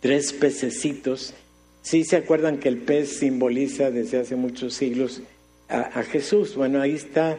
[0.00, 1.34] tres pececitos.
[1.82, 5.22] Sí se acuerdan que el pez simboliza desde hace muchos siglos
[5.68, 6.54] a, a Jesús.
[6.54, 7.38] Bueno, ahí está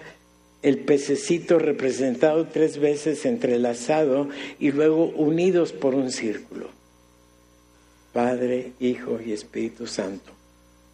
[0.62, 4.28] el pececito representado tres veces entrelazado
[4.60, 6.70] y luego unidos por un círculo.
[8.12, 10.32] Padre, Hijo y Espíritu Santo,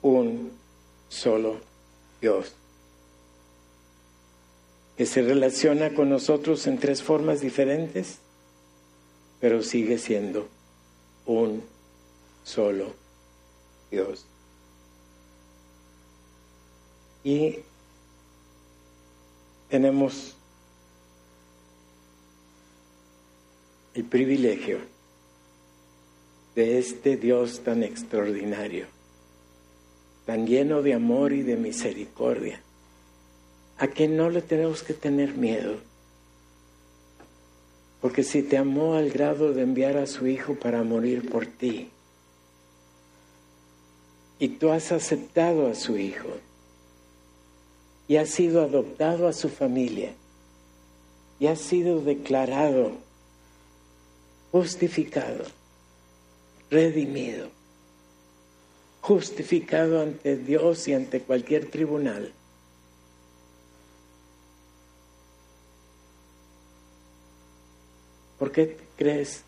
[0.01, 0.51] un
[1.07, 1.57] solo
[2.21, 2.53] Dios,
[4.97, 8.19] que se relaciona con nosotros en tres formas diferentes,
[9.41, 10.47] pero sigue siendo
[11.25, 11.63] un
[12.43, 12.93] solo
[13.91, 14.25] Dios.
[17.23, 17.59] Y
[19.69, 20.35] tenemos
[23.95, 24.79] el privilegio
[26.55, 28.85] de este Dios tan extraordinario,
[30.25, 32.61] tan lleno de amor y de misericordia,
[33.78, 35.76] a quien no le tenemos que tener miedo.
[38.01, 41.89] Porque si te amó al grado de enviar a su Hijo para morir por ti,
[44.38, 46.30] y tú has aceptado a su Hijo,
[48.07, 50.13] y has sido adoptado a su familia,
[51.39, 52.91] y has sido declarado
[54.51, 55.43] justificado,
[56.69, 57.49] redimido,
[59.01, 62.32] justificado ante Dios y ante cualquier tribunal.
[68.55, 69.43] Qué crees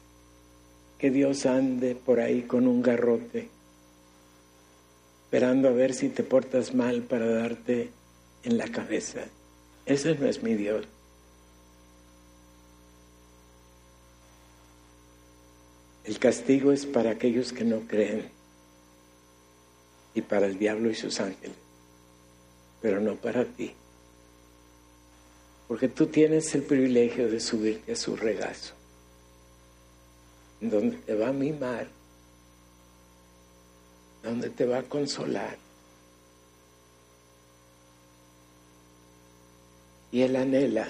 [0.99, 3.47] que Dios ande por ahí con un garrote,
[5.23, 7.89] esperando a ver si te portas mal para darte
[8.43, 9.21] en la cabeza?
[9.85, 10.85] Ese no es mi Dios.
[16.03, 18.29] El castigo es para aquellos que no creen
[20.13, 21.55] y para el diablo y sus ángeles,
[22.81, 23.71] pero no para ti.
[25.69, 28.76] Porque tú tienes el privilegio de subirte a su regazo,
[30.59, 31.87] donde te va a mimar,
[34.23, 35.57] donde te va a consolar.
[40.11, 40.87] Y él anhela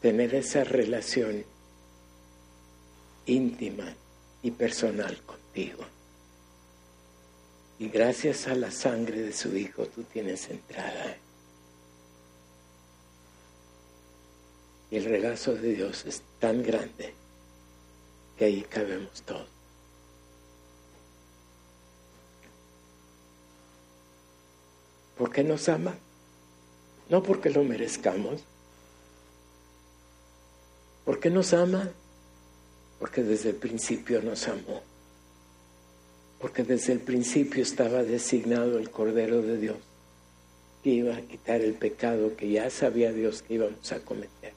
[0.00, 1.44] tener esa relación
[3.26, 3.94] íntima
[4.42, 5.84] y personal contigo.
[7.78, 11.16] Y gracias a la sangre de su Hijo tú tienes entrada.
[14.90, 17.25] Y el regazo de Dios es tan grande
[18.36, 19.48] que ahí cabemos todos.
[25.16, 25.94] ¿Por qué nos ama?
[27.08, 28.42] No porque lo merezcamos.
[31.04, 31.90] ¿Por qué nos ama?
[32.98, 34.82] porque desde el principio nos amó,
[36.40, 39.76] porque desde el principio estaba designado el Cordero de Dios
[40.82, 44.52] que iba a quitar el pecado que ya sabía Dios que íbamos a cometer.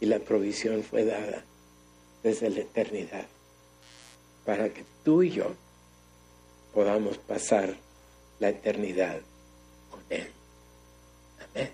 [0.00, 1.44] Y la provisión fue dada
[2.22, 3.26] desde la eternidad
[4.44, 5.54] para que tú y yo
[6.74, 7.74] podamos pasar
[8.40, 9.20] la eternidad
[9.90, 10.26] con Él.
[11.50, 11.70] Amén.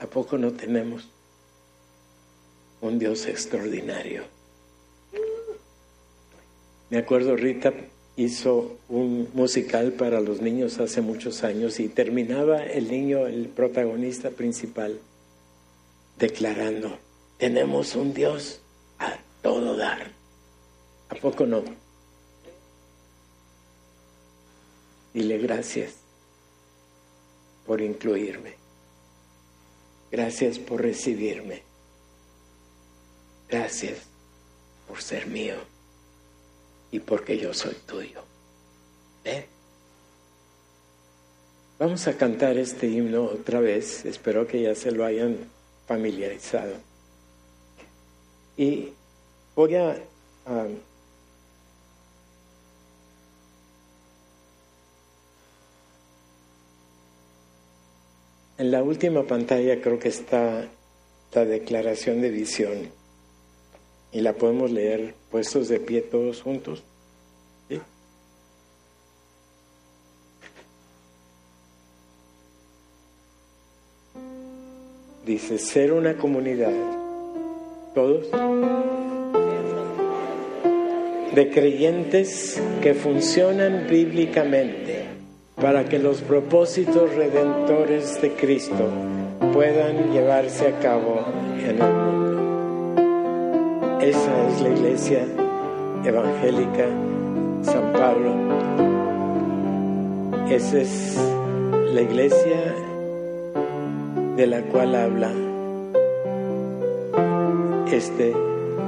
[0.00, 1.08] ¿A poco no tenemos
[2.82, 4.24] un Dios extraordinario.
[6.90, 7.72] Me acuerdo, Rita
[8.16, 14.30] hizo un musical para los niños hace muchos años y terminaba el niño, el protagonista
[14.30, 14.98] principal,
[16.18, 16.98] declarando,
[17.42, 18.60] tenemos un Dios
[19.00, 20.12] a todo dar.
[21.08, 21.64] ¿A poco no?
[25.12, 25.94] Dile gracias
[27.66, 28.54] por incluirme.
[30.12, 31.64] Gracias por recibirme.
[33.48, 33.98] Gracias
[34.86, 35.56] por ser mío
[36.92, 38.22] y porque yo soy tuyo.
[41.80, 44.04] Vamos a cantar este himno otra vez.
[44.04, 45.38] Espero que ya se lo hayan
[45.88, 46.91] familiarizado.
[48.56, 48.92] Y
[49.54, 49.96] voy a,
[58.58, 60.68] En la última pantalla creo que está
[61.32, 62.92] la declaración de visión
[64.12, 66.84] y la podemos leer puestos de pie todos juntos.
[75.26, 76.72] Dice, ser una comunidad,
[77.94, 78.26] todos,
[81.34, 85.04] de creyentes que funcionan bíblicamente
[85.60, 88.88] para que los propósitos redentores de Cristo
[89.52, 91.24] puedan llevarse a cabo
[91.58, 92.22] en el mundo.
[94.00, 95.26] Esa es la iglesia
[96.04, 96.86] evangélica
[97.62, 98.34] San Pablo.
[100.50, 101.18] Esa es
[101.94, 102.74] la iglesia
[104.36, 105.30] de la cual habla
[107.92, 108.32] este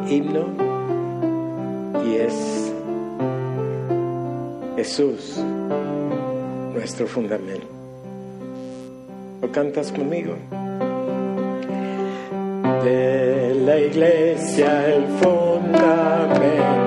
[0.09, 0.47] himno
[2.05, 2.73] y es
[4.77, 5.39] Jesús,
[6.75, 7.67] nuestro fundamento.
[9.43, 10.35] ¿Lo cantas conmigo?
[12.85, 16.84] de la iglesia el fundamento.